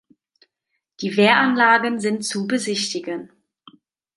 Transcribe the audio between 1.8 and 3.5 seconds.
sind zu besichtigen.